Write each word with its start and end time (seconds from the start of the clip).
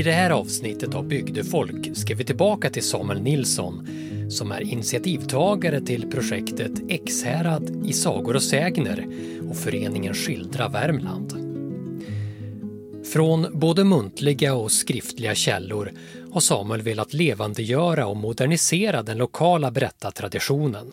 I 0.00 0.02
det 0.02 0.12
här 0.12 0.30
avsnittet 0.30 0.94
av 0.94 1.04
Bygdefolk 1.04 1.96
ska 1.96 2.14
vi 2.14 2.24
tillbaka 2.24 2.70
till 2.70 2.82
Samuel 2.82 3.22
Nilsson 3.22 3.88
som 4.30 4.52
är 4.52 4.60
initiativtagare 4.60 5.80
till 5.80 6.10
projektet 6.10 6.70
Ekshärad 6.88 7.86
i 7.86 7.92
sagor 7.92 8.36
och 8.36 8.42
sägner 8.42 9.06
och 9.50 9.56
föreningen 9.56 10.14
Skildra 10.14 10.68
Värmland. 10.68 11.32
Från 13.12 13.58
både 13.58 13.84
muntliga 13.84 14.54
och 14.54 14.72
skriftliga 14.72 15.34
källor 15.34 15.92
har 16.32 16.40
Samuel 16.40 16.82
velat 16.82 17.12
levandegöra 17.12 18.06
och 18.06 18.16
modernisera 18.16 19.02
den 19.02 19.18
lokala 19.18 19.70
berättartraditionen. 19.70 20.92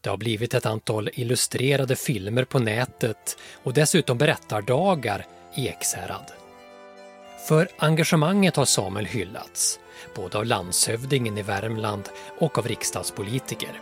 Det 0.00 0.10
har 0.10 0.16
blivit 0.16 0.54
ett 0.54 0.66
antal 0.66 1.10
illustrerade 1.12 1.96
filmer 1.96 2.44
på 2.44 2.58
nätet 2.58 3.38
och 3.62 3.74
dessutom 3.74 4.18
berättardagar 4.18 5.26
i 5.56 5.68
Ekshärad. 5.68 6.39
För 7.48 7.68
engagemanget 7.78 8.56
har 8.56 8.64
Samuel 8.64 9.06
hyllats, 9.06 9.80
både 10.14 10.38
av 10.38 10.44
landshövdingen 10.44 11.38
i 11.38 11.42
Värmland 11.42 12.08
och 12.38 12.58
av 12.58 12.68
riksdagspolitiker. 12.68 13.80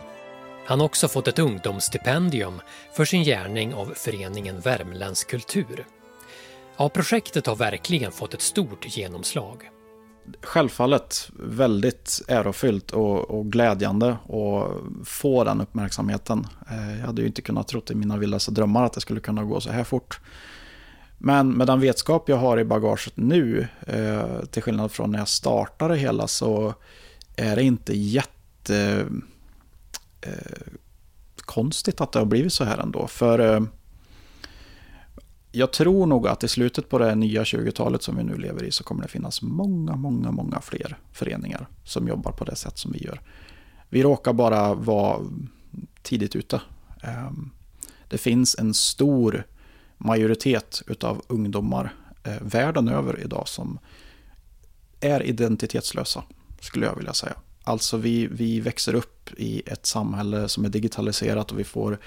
Han 0.65 0.79
har 0.79 0.85
också 0.85 1.07
fått 1.07 1.27
ett 1.27 1.39
ungdomsstipendium 1.39 2.61
för 2.93 3.05
sin 3.05 3.23
gärning 3.23 3.73
av 3.73 3.93
föreningen 3.95 4.59
Värmländsk 4.59 5.29
kultur. 5.29 5.85
Ja, 6.77 6.89
projektet 6.89 7.47
har 7.47 7.55
verkligen 7.55 8.11
fått 8.11 8.33
ett 8.33 8.41
stort 8.41 8.97
genomslag. 8.97 9.69
Självfallet 10.41 11.29
väldigt 11.33 12.21
ärofyllt 12.27 12.91
och, 12.91 13.31
och 13.31 13.51
glädjande 13.51 14.09
att 14.09 15.07
få 15.07 15.43
den 15.43 15.61
uppmärksamheten. 15.61 16.47
Eh, 16.71 16.99
jag 16.99 17.05
hade 17.05 17.21
ju 17.21 17.27
inte 17.27 17.41
kunnat 17.41 17.67
tro 17.67 17.81
i 17.89 17.95
mina 17.95 18.17
vildaste 18.17 18.51
drömmar 18.51 18.83
att 18.83 18.93
det 18.93 19.01
skulle 19.01 19.19
kunna 19.19 19.43
gå 19.43 19.61
så 19.61 19.71
här 19.71 19.83
fort. 19.83 20.19
Men 21.21 21.51
med 21.51 21.67
den 21.67 21.79
vetskap 21.79 22.29
jag 22.29 22.37
har 22.37 22.59
i 22.59 22.65
bagaget 22.65 23.17
nu, 23.17 23.67
eh, 23.87 24.45
till 24.51 24.61
skillnad 24.61 24.91
från 24.91 25.11
när 25.11 25.19
jag 25.19 25.27
startade 25.27 25.97
hela, 25.97 26.27
så 26.27 26.73
är 27.35 27.55
det 27.55 27.63
inte 27.63 27.97
jätte 27.97 29.07
eh, 30.21 30.73
konstigt 31.35 32.01
att 32.01 32.11
det 32.11 32.19
har 32.19 32.25
blivit 32.25 32.53
så 32.53 32.63
här 32.63 32.77
ändå. 32.77 33.07
För 33.07 33.39
eh, 33.39 33.61
jag 35.51 35.73
tror 35.73 36.05
nog 36.05 36.27
att 36.27 36.43
i 36.43 36.47
slutet 36.47 36.89
på 36.89 36.99
det 36.99 37.15
nya 37.15 37.43
20-talet 37.43 38.03
som 38.03 38.17
vi 38.17 38.23
nu 38.23 38.37
lever 38.37 38.63
i 38.63 38.71
så 38.71 38.83
kommer 38.83 39.01
det 39.01 39.07
finnas 39.07 39.41
många, 39.41 39.95
många, 39.95 40.31
många 40.31 40.61
fler 40.61 40.97
föreningar 41.11 41.67
som 41.83 42.07
jobbar 42.07 42.31
på 42.31 42.45
det 42.45 42.55
sätt 42.55 42.77
som 42.77 42.91
vi 42.91 42.99
gör. 42.99 43.21
Vi 43.89 44.03
råkar 44.03 44.33
bara 44.33 44.73
vara 44.73 45.19
tidigt 46.01 46.35
ute. 46.35 46.61
Ehm, 47.03 47.51
det 48.07 48.17
finns 48.17 48.55
en 48.59 48.73
stor 48.73 49.43
majoritet 49.99 50.81
utav 50.87 51.21
ungdomar 51.27 51.93
eh, 52.23 52.41
världen 52.41 52.87
över 52.87 53.19
idag 53.19 53.47
som 53.47 53.79
är 54.99 55.23
identitetslösa, 55.23 56.23
skulle 56.59 56.85
jag 56.85 56.95
vilja 56.95 57.13
säga. 57.13 57.35
Alltså 57.63 57.97
vi, 57.97 58.27
vi 58.27 58.59
växer 58.59 58.95
upp 58.95 59.29
i 59.37 59.61
ett 59.65 59.85
samhälle 59.85 60.49
som 60.49 60.65
är 60.65 60.69
digitaliserat 60.69 61.51
och 61.51 61.59
vi 61.59 61.63
får 61.63 61.99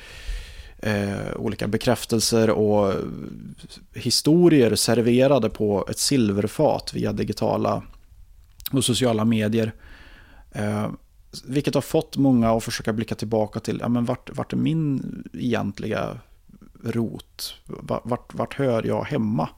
eh, 0.79 1.37
olika 1.37 1.69
bekräftelser 1.69 2.51
och 2.51 2.95
historier 3.95 4.75
serverade 4.75 5.51
på 5.51 5.87
ett 5.91 5.99
silverfat 5.99 6.95
via 6.95 7.13
digitala 7.13 7.83
och 8.73 8.85
sociala 8.85 9.25
medier. 9.25 9.73
Eh, 10.53 10.91
vilket 11.45 11.75
har 11.75 11.81
fått 11.81 12.17
många 12.17 12.51
att 12.51 12.65
försöka 12.65 12.93
blicka 12.93 13.15
tillbaka 13.15 13.61
till, 13.61 13.79
ja 13.81 13.89
men 13.89 14.05
vart, 14.05 14.37
vart 14.37 14.53
är 14.53 14.57
min 14.57 15.03
egentliga 15.33 16.19
rot? 16.83 17.55
Vart, 18.03 18.35
vart 18.35 18.55
hör 18.55 18.87
jag 18.87 19.05
hemma? 19.05 19.49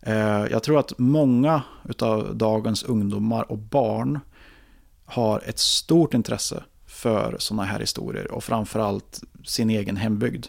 Eh, 0.00 0.46
jag 0.50 0.62
tror 0.62 0.78
att 0.78 0.98
många 0.98 1.62
av 2.00 2.36
dagens 2.36 2.82
ungdomar 2.82 3.52
och 3.52 3.58
barn 3.58 4.20
har 5.04 5.42
ett 5.46 5.58
stort 5.58 6.14
intresse 6.14 6.64
för 6.86 7.36
sådana 7.38 7.64
här 7.64 7.80
historier 7.80 8.32
och 8.32 8.44
framförallt 8.44 9.20
sin 9.44 9.70
egen 9.70 9.96
hembygd. 9.96 10.46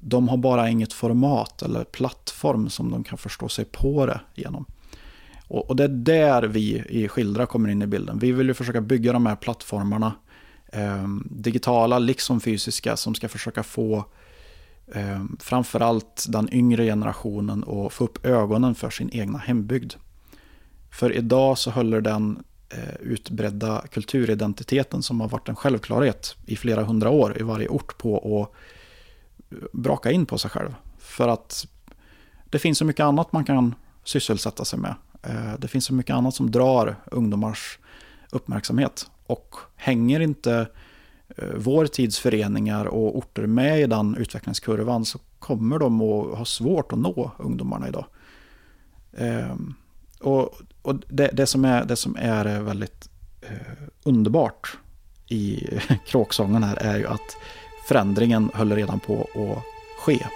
De 0.00 0.28
har 0.28 0.36
bara 0.36 0.68
inget 0.68 0.92
format 0.92 1.62
eller 1.62 1.84
plattform 1.84 2.70
som 2.70 2.90
de 2.90 3.04
kan 3.04 3.18
förstå 3.18 3.48
sig 3.48 3.64
på 3.64 4.06
det 4.06 4.20
genom. 4.34 4.64
Och, 5.48 5.76
det 5.76 5.84
är 5.84 5.88
där 5.88 6.42
vi 6.42 6.84
i 6.88 7.08
Skildra 7.08 7.46
kommer 7.46 7.68
in 7.68 7.82
i 7.82 7.86
bilden. 7.86 8.18
Vi 8.18 8.32
vill 8.32 8.46
ju 8.46 8.54
försöka 8.54 8.80
bygga 8.80 9.12
de 9.12 9.26
här 9.26 9.36
plattformarna 9.36 10.12
Ehm, 10.72 11.26
digitala 11.30 11.98
liksom 11.98 12.40
fysiska 12.40 12.96
som 12.96 13.14
ska 13.14 13.28
försöka 13.28 13.62
få 13.62 14.04
eh, 14.94 15.24
framförallt 15.40 16.26
den 16.28 16.54
yngre 16.54 16.84
generationen 16.84 17.64
att 17.64 17.92
få 17.92 18.04
upp 18.04 18.26
ögonen 18.26 18.74
för 18.74 18.90
sin 18.90 19.10
egna 19.12 19.38
hembygd. 19.38 19.94
För 20.90 21.12
idag 21.12 21.58
så 21.58 21.70
håller 21.70 22.00
den 22.00 22.44
eh, 22.68 22.94
utbredda 23.00 23.84
kulturidentiteten 23.90 25.02
som 25.02 25.20
har 25.20 25.28
varit 25.28 25.48
en 25.48 25.56
självklarhet 25.56 26.36
i 26.46 26.56
flera 26.56 26.84
hundra 26.84 27.10
år 27.10 27.40
i 27.40 27.42
varje 27.42 27.68
ort 27.68 27.98
på 27.98 28.16
att 28.16 28.54
eh, 29.52 29.58
braka 29.72 30.10
in 30.10 30.26
på 30.26 30.38
sig 30.38 30.50
själv. 30.50 30.74
För 30.98 31.28
att 31.28 31.66
det 32.50 32.58
finns 32.58 32.78
så 32.78 32.84
mycket 32.84 33.04
annat 33.04 33.32
man 33.32 33.44
kan 33.44 33.74
sysselsätta 34.04 34.64
sig 34.64 34.78
med. 34.78 34.94
Eh, 35.22 35.52
det 35.58 35.68
finns 35.68 35.84
så 35.84 35.94
mycket 35.94 36.14
annat 36.14 36.34
som 36.34 36.50
drar 36.50 36.96
ungdomars 37.10 37.78
uppmärksamhet. 38.30 39.10
Och 39.28 39.54
hänger 39.76 40.20
inte 40.20 40.66
eh, 41.36 41.48
vår 41.56 41.86
tids 41.86 42.18
föreningar 42.18 42.84
och 42.84 43.18
orter 43.18 43.46
med 43.46 43.80
i 43.80 43.86
den 43.86 44.16
utvecklingskurvan 44.16 45.04
så 45.04 45.18
kommer 45.38 45.78
de 45.78 46.02
att 46.02 46.38
ha 46.38 46.44
svårt 46.44 46.92
att 46.92 46.98
nå 46.98 47.30
ungdomarna 47.38 47.88
idag. 47.88 48.04
Ehm, 49.16 49.74
och, 50.20 50.60
och 50.82 50.94
det, 51.08 51.30
det, 51.32 51.46
som 51.46 51.64
är, 51.64 51.84
det 51.84 51.96
som 51.96 52.16
är 52.16 52.60
väldigt 52.60 53.08
eh, 53.40 53.88
underbart 54.02 54.78
i 55.26 55.68
kråksången 56.06 56.62
här 56.62 56.76
är 56.76 56.98
ju 56.98 57.06
att 57.06 57.36
förändringen 57.88 58.50
höll 58.54 58.72
redan 58.72 59.00
på 59.00 59.20
att 59.20 59.64
ske. 60.04 60.26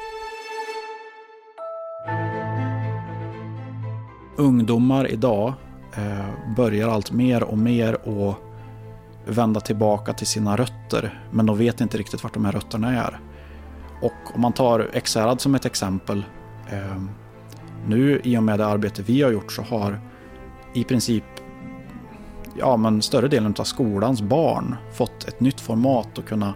Ungdomar 4.36 5.12
idag 5.12 5.54
eh, 5.96 6.54
börjar 6.56 6.88
allt 6.88 7.12
mer 7.12 7.42
och 7.42 7.58
mer 7.58 7.94
att 7.94 8.51
vända 9.26 9.60
tillbaka 9.60 10.12
till 10.12 10.26
sina 10.26 10.56
rötter, 10.56 11.24
men 11.30 11.46
de 11.46 11.58
vet 11.58 11.80
inte 11.80 11.98
riktigt 11.98 12.22
vart 12.22 12.34
de 12.34 12.44
här 12.44 12.52
rötterna 12.52 12.92
är. 12.92 13.20
Och 14.02 14.34
om 14.34 14.40
man 14.40 14.52
tar 14.52 14.90
Ekshärad 14.92 15.40
som 15.40 15.54
ett 15.54 15.64
exempel. 15.64 16.24
Eh, 16.70 17.02
nu 17.86 18.20
i 18.24 18.36
och 18.36 18.42
med 18.42 18.58
det 18.58 18.66
arbete 18.66 19.02
vi 19.02 19.22
har 19.22 19.30
gjort 19.30 19.52
så 19.52 19.62
har 19.62 20.00
i 20.74 20.84
princip 20.84 21.24
ja, 22.58 22.76
men 22.76 23.02
större 23.02 23.28
delen 23.28 23.54
av 23.58 23.64
skolans 23.64 24.22
barn 24.22 24.76
fått 24.92 25.28
ett 25.28 25.40
nytt 25.40 25.60
format 25.60 26.18
att 26.18 26.24
kunna 26.24 26.54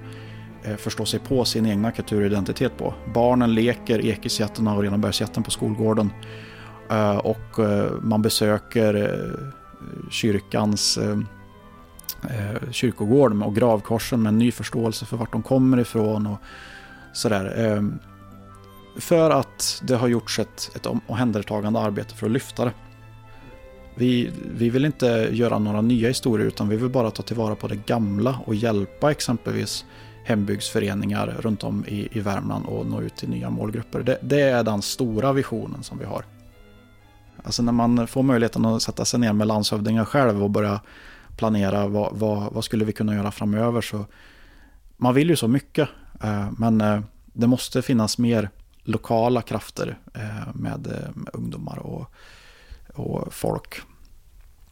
eh, 0.62 0.77
förstå 0.77 1.04
sig 1.04 1.21
på 1.21 1.44
sin 1.44 1.66
egna 1.66 1.93
kulturidentitet 1.93 2.78
på. 2.78 2.94
Barnen 3.15 3.54
leker 3.54 4.06
Ekesjätten 4.06 4.69
och 4.69 4.83
Renabergsjätten 4.83 5.43
på 5.43 5.50
skolgården 5.50 6.10
eh, 6.91 7.16
och 7.16 7.59
eh, 7.59 7.93
man 8.00 8.22
besöker 8.22 8.94
eh, 8.94 9.53
kyrkans 10.10 10.98
eh, 10.98 11.19
eh, 12.22 12.71
kyrkogård 12.71 13.43
och 13.43 13.54
gravkorsen 13.54 14.22
med 14.22 14.31
en 14.31 14.38
ny 14.38 14.53
förståelse 14.53 15.06
för 15.06 15.16
vart 15.16 15.32
de 15.32 15.43
kommer 15.43 15.81
ifrån 15.81 16.27
och 16.27 16.38
sådär. 17.12 17.65
Eh, 17.66 17.82
för 19.00 19.31
att 19.31 19.82
det 19.84 19.97
har 19.97 20.09
gjorts 20.09 20.38
ett, 20.38 20.71
ett 20.75 20.87
omhändertagande 20.87 21.81
arbete 21.81 22.15
för 22.15 22.27
att 22.27 22.32
lyfta 22.32 22.65
det. 22.65 22.72
Vi, 23.94 24.31
vi 24.56 24.71
vill 24.71 24.84
inte 24.84 25.28
göra 25.32 25.59
några 25.59 25.81
nya 25.81 26.09
historier 26.09 26.47
utan 26.47 26.69
vi 26.69 26.77
vill 26.77 26.91
bara 26.91 27.10
ta 27.10 27.22
tillvara 27.22 27.54
på 27.54 27.69
det 27.69 27.87
gamla 27.87 28.38
och 28.44 28.54
hjälpa 28.54 29.10
exempelvis 29.10 29.84
hembygdsföreningar 30.25 31.37
runt 31.41 31.65
om 31.65 31.84
i, 31.88 32.09
i 32.12 32.21
Värmland 32.21 32.66
och 32.66 32.86
nå 32.86 33.01
ut 33.01 33.16
till 33.16 33.28
nya 33.28 33.51
målgrupper. 33.51 34.03
Det, 34.03 34.18
det, 34.22 34.41
är 34.41 34.65
den 34.65 34.83
stora 34.83 35.33
visionen 35.33 35.83
som 35.83 35.98
vi 35.98 36.04
har. 36.04 36.24
Alltså 37.45 37.63
när 37.63 37.72
man 37.72 38.07
får 38.07 38.22
möjligheten 38.22 38.65
att 38.65 38.83
sätta 38.83 39.04
sig 39.04 39.21
ner 39.21 39.33
med 39.33 39.47
landshövdingar 39.47 40.04
själv 40.04 40.42
och 40.42 40.51
börja 40.51 40.80
planera 41.36 41.86
vad, 41.86 42.16
vad, 42.16 42.53
vad 42.53 42.65
skulle 42.65 42.84
vi 42.84 42.92
kunna 42.92 43.15
göra 43.15 43.30
framöver 43.30 43.80
så 43.80 44.04
man 44.97 45.15
vill 45.15 45.30
ju 45.30 45.36
så 45.36 45.48
mycket 45.48 45.88
eh, 46.22 46.48
men 46.59 46.80
eh, 46.80 47.00
det 47.24 47.47
måste 47.47 47.83
finnas 47.83 48.18
mer 48.18 48.50
lokala 48.83 49.42
krafter 49.42 49.98
eh, 50.15 50.54
med, 50.54 50.86
med 51.15 51.30
ungdomar 51.33 51.78
och, 51.78 52.15
och 52.94 53.34
folk 53.34 53.80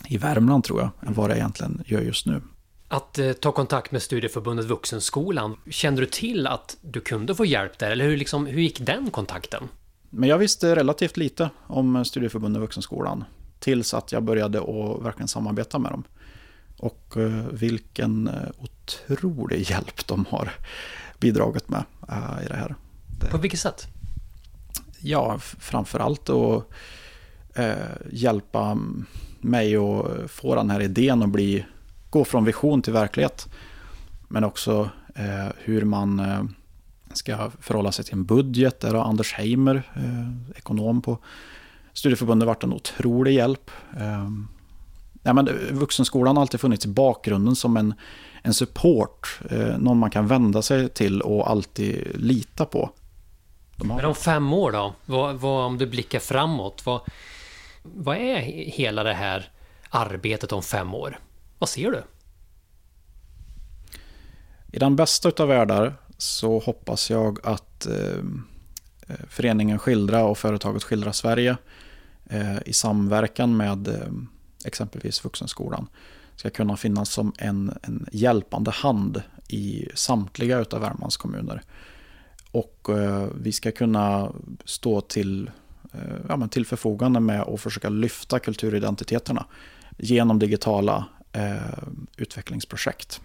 i 0.08 0.18
Värmland 0.18 0.64
tror 0.64 0.80
jag, 0.80 0.90
än 1.08 1.14
vad 1.14 1.30
det 1.30 1.36
egentligen 1.36 1.82
gör 1.86 2.00
just 2.00 2.26
nu. 2.26 2.42
Att 2.88 3.18
eh, 3.18 3.32
ta 3.32 3.52
kontakt 3.52 3.92
med 3.92 4.02
Studieförbundet 4.02 4.66
Vuxenskolan, 4.66 5.56
kände 5.70 6.00
du 6.02 6.06
till 6.06 6.46
att 6.46 6.76
du 6.80 7.00
kunde 7.00 7.34
få 7.34 7.44
hjälp 7.44 7.78
där? 7.78 7.90
Eller 7.90 8.04
hur, 8.04 8.16
liksom, 8.16 8.46
hur 8.46 8.62
gick 8.62 8.80
den 8.80 9.10
kontakten? 9.10 9.68
Men 10.10 10.28
jag 10.28 10.38
visste 10.38 10.76
relativt 10.76 11.16
lite 11.16 11.50
om 11.66 12.04
Studieförbundet 12.04 12.62
Vuxenskolan. 12.62 13.24
Tills 13.58 13.94
att 13.94 14.12
jag 14.12 14.22
började 14.22 14.58
att 14.58 15.04
verkligen 15.04 15.28
samarbeta 15.28 15.78
med 15.78 15.92
dem. 15.92 16.04
Och 16.84 17.16
eh, 17.16 17.46
vilken 17.50 18.28
eh, 18.28 18.48
otrolig 18.58 19.70
hjälp 19.70 20.06
de 20.06 20.24
har 20.28 20.52
bidragit 21.18 21.68
med 21.68 21.84
eh, 22.08 22.44
i 22.44 22.48
det 22.48 22.56
här. 22.56 22.74
På 23.30 23.38
vilket 23.38 23.60
sätt? 23.60 23.86
Ja, 25.00 25.38
framförallt 25.38 26.30
att 26.30 26.68
hjälpa 28.10 28.78
mig 29.40 29.76
att 29.76 30.30
få 30.30 30.54
den 30.54 30.70
här 30.70 30.80
idén 30.80 31.22
att 31.22 31.28
bli, 31.28 31.64
gå 32.10 32.24
från 32.24 32.44
vision 32.44 32.82
till 32.82 32.92
verklighet. 32.92 33.48
Men 34.28 34.44
också 34.44 34.90
hur 35.56 35.84
man 35.84 36.22
ska 37.12 37.50
förhålla 37.60 37.92
sig 37.92 38.04
till 38.04 38.14
en 38.14 38.24
budget. 38.24 38.80
Där 38.80 38.94
har 38.94 39.04
Anders 39.04 39.32
Heimer, 39.32 39.82
ekonom 40.56 41.02
på 41.02 41.18
studieförbundet, 41.92 42.46
varit 42.46 42.64
en 42.64 42.72
otrolig 42.72 43.34
hjälp. 43.34 43.70
Eh, 45.24 45.28
ja, 45.28 45.32
men 45.32 45.48
vuxenskolan 45.70 46.36
har 46.36 46.40
alltid 46.40 46.60
funnits 46.60 46.84
i 46.84 46.88
bakgrunden 46.88 47.56
som 47.56 47.76
en, 47.76 47.94
en 48.42 48.54
support. 48.54 49.40
Eh, 49.50 49.78
någon 49.78 49.98
man 49.98 50.10
kan 50.10 50.26
vända 50.26 50.62
sig 50.62 50.88
till 50.88 51.22
och 51.22 51.50
alltid 51.50 52.06
lita 52.14 52.64
på. 52.64 52.90
Har... 53.78 53.86
Men 53.86 54.04
om 54.04 54.14
fem 54.14 54.52
år 54.52 54.72
då? 54.72 54.94
Vad, 55.06 55.36
vad, 55.36 55.66
om 55.66 55.78
du 55.78 55.86
blickar 55.86 56.18
framåt, 56.18 56.86
vad, 56.86 57.00
vad 57.82 58.16
är 58.16 58.38
hela 58.70 59.02
det 59.02 59.14
här 59.14 59.50
arbetet 59.90 60.52
om 60.52 60.62
fem 60.62 60.94
år? 60.94 61.18
Vad 61.58 61.68
ser 61.68 61.90
du? 61.90 62.02
I 64.72 64.78
den 64.78 64.96
bästa 64.96 65.42
av 65.42 65.48
världar 65.48 65.94
så 66.18 66.58
hoppas 66.58 67.10
jag 67.10 67.38
att 67.46 67.86
eh, 67.86 68.22
föreningen 69.28 69.78
Skildra 69.78 70.24
och 70.24 70.38
företaget 70.38 70.82
Skildra 70.82 71.12
Sverige 71.12 71.56
eh, 72.30 72.56
i 72.66 72.72
samverkan 72.72 73.56
med 73.56 73.88
eh, 73.88 74.12
exempelvis 74.64 75.24
Vuxenskolan 75.24 75.86
ska 76.36 76.50
kunna 76.50 76.76
finnas 76.76 77.10
som 77.10 77.32
en, 77.38 77.78
en 77.82 78.06
hjälpande 78.12 78.70
hand 78.70 79.22
i 79.48 79.88
samtliga 79.94 80.58
utav 80.58 80.80
Värmlands 80.80 81.16
kommuner. 81.16 81.62
Och 82.50 82.88
eh, 82.88 83.26
vi 83.40 83.52
ska 83.52 83.72
kunna 83.72 84.32
stå 84.64 85.00
till, 85.00 85.50
eh, 85.92 86.00
ja, 86.28 86.36
men 86.36 86.48
till 86.48 86.66
förfogande 86.66 87.20
med 87.20 87.40
att 87.40 87.60
försöka 87.60 87.88
lyfta 87.88 88.38
kulturidentiteterna 88.38 89.46
genom 89.98 90.38
digitala 90.38 91.04
eh, 91.32 91.56
utvecklingsprojekt. 92.16 93.20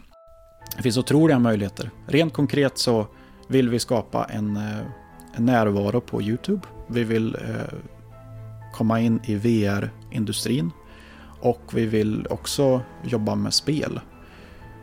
Det 0.78 0.84
finns 0.84 0.98
otroliga 0.98 1.40
möjligheter. 1.40 1.92
Rent 2.08 2.34
konkret 2.34 2.78
så 2.78 3.08
vill 3.48 3.70
vi 3.70 3.80
skapa 3.80 4.26
en, 4.26 4.58
eh, 4.58 4.80
en 5.36 5.46
närvaro 5.46 6.02
på 6.02 6.22
YouTube. 6.22 6.62
Vi 6.88 7.04
vill 7.04 7.36
eh, 7.36 7.78
komma 8.74 9.00
in 9.00 9.20
i 9.26 9.36
VR-industrin 9.36 10.72
och 11.42 11.62
vi 11.74 11.86
vill 11.86 12.28
också 12.30 12.82
jobba 13.04 13.36
med 13.36 13.54
spel. 13.54 14.00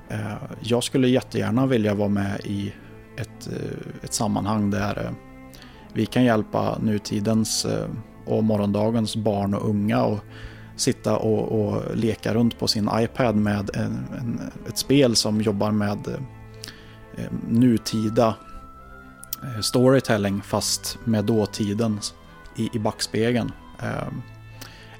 Eh, 0.08 0.35
jag 0.61 0.85
skulle 0.85 1.08
jättegärna 1.08 1.67
vilja 1.67 1.94
vara 1.94 2.08
med 2.08 2.41
i 2.44 2.73
ett, 3.17 3.49
eh, 3.53 4.05
ett 4.05 4.14
sammanhang 4.14 4.70
där 4.70 5.05
eh, 5.05 5.11
vi 5.93 6.06
kan 6.06 6.25
hjälpa 6.25 6.79
nutidens 6.79 7.67
och 8.26 8.44
morgondagens 8.44 9.17
barn 9.17 9.55
och 9.55 9.69
unga 9.69 10.05
och 10.05 10.19
sitta 10.76 11.17
och, 11.17 11.61
och 11.61 11.97
leka 11.97 12.35
runt 12.35 12.59
på 12.59 12.69
sin 12.69 12.91
iPad 12.94 13.37
med 13.37 13.70
en, 13.75 14.06
en, 14.19 14.41
ett 14.69 14.79
spel 14.79 15.17
som 15.17 15.41
jobbar 15.41 15.70
med 15.70 15.99
nutida 17.49 18.35
storytelling 19.62 20.43
fast 20.43 20.99
med 21.05 21.25
dåtiden 21.25 22.00
i, 22.56 22.70
i 22.73 22.79
backspegeln. 22.79 23.52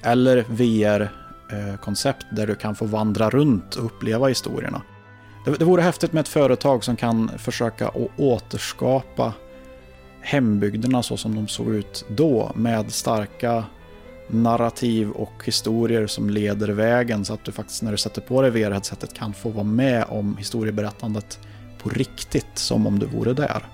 Eller 0.01 0.45
VR 0.49 1.11
Eh, 1.51 1.77
koncept 1.77 2.25
där 2.29 2.47
du 2.47 2.55
kan 2.55 2.75
få 2.75 2.85
vandra 2.85 3.29
runt 3.29 3.75
och 3.75 3.85
uppleva 3.85 4.27
historierna. 4.27 4.81
Det, 5.45 5.51
det 5.51 5.65
vore 5.65 5.81
häftigt 5.81 6.13
med 6.13 6.21
ett 6.21 6.27
företag 6.27 6.83
som 6.83 6.95
kan 6.95 7.31
försöka 7.37 7.87
att 7.87 8.09
återskapa 8.17 9.33
hembygderna 10.21 11.03
så 11.03 11.17
som 11.17 11.35
de 11.35 11.47
såg 11.47 11.67
ut 11.67 12.05
då 12.07 12.51
med 12.55 12.91
starka 12.91 13.63
narrativ 14.27 15.11
och 15.11 15.45
historier 15.45 16.07
som 16.07 16.29
leder 16.29 16.67
vägen 16.67 17.25
så 17.25 17.33
att 17.33 17.43
du 17.43 17.51
faktiskt 17.51 17.83
när 17.83 17.91
du 17.91 17.97
sätter 17.97 18.21
på 18.21 18.41
dig 18.41 18.51
VR-headsetet 18.51 19.13
kan 19.13 19.33
få 19.33 19.49
vara 19.49 19.63
med 19.63 20.05
om 20.07 20.37
historieberättandet 20.37 21.39
på 21.77 21.89
riktigt 21.89 22.57
som 22.57 22.87
om 22.87 22.99
du 22.99 23.05
vore 23.05 23.33
där. 23.33 23.65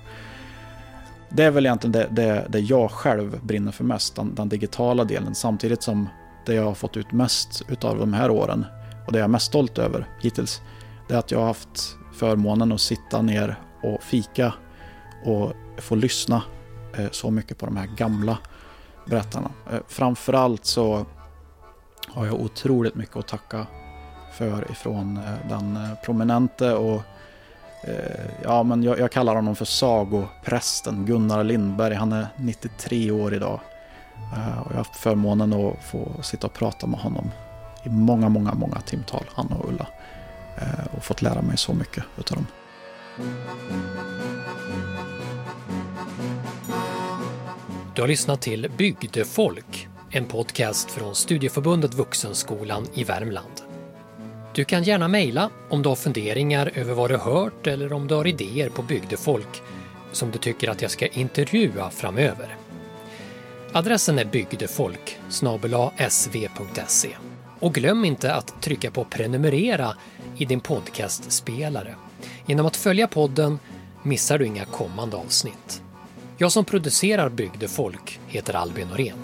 Det 1.30 1.44
är 1.44 1.52
väl 1.52 1.66
egentligen 1.66 1.92
det, 1.92 2.08
det, 2.12 2.46
det 2.50 2.60
jag 2.60 2.92
själv 2.92 3.40
brinner 3.44 3.72
för 3.72 3.84
mest, 3.84 4.16
den, 4.16 4.36
den 4.36 4.50
digitala 4.50 5.04
delen 5.04 5.36
samtidigt 5.36 5.84
som 5.84 6.10
det 6.46 6.54
jag 6.54 6.64
har 6.64 6.74
fått 6.74 6.98
ut 6.98 7.12
mest 7.12 7.62
utav 7.68 7.98
de 7.98 8.14
här 8.14 8.32
åren 8.32 8.66
och 9.06 9.12
det 9.12 9.20
jag 9.20 9.26
är 9.26 9.30
mest 9.30 9.46
stolt 9.46 9.78
över 9.78 10.08
hittills, 10.22 10.62
det 11.08 11.14
är 11.14 11.20
att 11.20 11.32
jag 11.32 11.40
har 11.40 11.46
haft 11.46 11.98
förmånen 12.14 12.72
att 12.72 12.82
sitta 12.82 13.22
ner 13.22 13.56
och 13.84 14.04
fika 14.04 14.54
och 15.26 15.54
få 15.78 15.96
lyssna 15.96 16.44
eh, 16.98 17.10
så 17.12 17.32
mycket 17.32 17.58
på 17.58 17.66
de 17.66 17.78
här 17.78 17.88
gamla 17.98 18.38
berättarna. 19.06 19.52
Eh, 19.72 19.80
framförallt 19.88 20.66
så 20.66 21.06
har 22.08 22.26
jag 22.26 22.42
otroligt 22.42 22.96
mycket 22.96 23.18
att 23.18 23.28
tacka 23.28 23.68
för 24.34 24.72
ifrån 24.72 25.18
eh, 25.18 25.50
den 25.50 25.80
prominente 26.06 26.74
och 26.74 27.02
ja, 28.44 28.64
men 28.64 28.84
jag, 28.84 29.00
jag 29.00 29.12
kallar 29.12 29.36
honom 29.36 29.56
för 29.56 29.66
sagoprästen 29.66 31.06
Gunnar 31.06 31.44
Lindberg. 31.44 31.94
Han 31.94 32.12
är 32.12 32.28
93 32.38 33.12
år 33.12 33.34
idag. 33.34 33.60
Eh, 34.34 34.60
och 34.60 34.66
jag 34.66 34.72
har 34.72 34.78
haft 34.78 34.96
förmånen 34.96 35.54
att 35.54 35.84
få 35.84 36.24
sitta 36.24 36.48
och 36.48 36.54
prata 36.54 36.88
med 36.88 37.00
honom 37.00 37.32
i 37.84 37.90
många, 37.90 38.30
många, 38.30 38.54
många 38.54 38.82
timtal, 38.82 39.26
han 39.34 39.48
och 39.48 39.70
Ulla. 39.70 39.88
Eh, 40.58 40.96
och 40.98 41.04
fått 41.04 41.22
lära 41.22 41.42
mig 41.42 41.58
så 41.58 41.74
mycket 41.74 42.04
utav 42.18 42.38
dem. 42.38 42.48
Du 47.96 48.02
har 48.02 48.08
lyssnat 48.08 48.42
till 48.42 48.72
Bygdefolk, 48.78 49.88
en 50.10 50.26
podcast 50.26 50.92
från 50.92 51.16
Studieförbundet 51.16 51.94
Vuxenskolan 51.94 52.88
i 52.94 53.04
Värmland. 53.04 53.62
Du 54.54 54.66
kan 54.66 54.84
gärna 54.84 55.08
mejla 55.08 55.50
om 55.70 55.82
du 55.82 55.90
har 55.90 55.96
funderingar 55.96 56.72
över 56.76 56.94
vad 56.94 57.10
du 57.10 57.18
hört 57.18 57.68
eller 57.68 57.94
om 57.94 58.08
du 58.08 58.16
har 58.16 58.28
idéer 58.28 58.70
på 58.70 58.82
Bygdefolk 58.82 59.62
som 60.12 60.32
du 60.32 60.38
tycker 60.38 60.70
att 60.70 60.82
jag 60.82 60.92
ska 60.92 61.08
intervjua 61.08 61.90
framöver. 61.90 62.56
Adressen 63.76 64.20
är 64.20 64.26
bygdefolk 64.26 65.18
sv.se. 66.10 67.10
Och 67.60 67.74
glöm 67.74 68.06
inte 68.06 68.34
att 68.34 68.62
trycka 68.62 68.92
på 68.92 69.06
prenumerera 69.06 69.96
i 70.38 70.46
din 70.46 70.60
podcastspelare. 70.60 71.96
Genom 72.46 72.66
att 72.66 72.76
följa 72.76 73.08
podden 73.08 73.60
missar 74.04 74.38
du 74.38 74.46
inga 74.46 74.66
kommande 74.66 75.18
avsnitt. 75.18 75.82
Jag 76.38 76.52
som 76.52 76.66
producerar 76.66 77.30
Bygdefolk 77.30 78.20
heter 78.28 78.54
Albin 78.54 78.88
Norén. 78.88 79.18